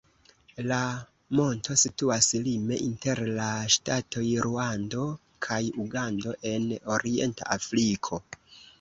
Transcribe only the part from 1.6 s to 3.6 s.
situas lime inter la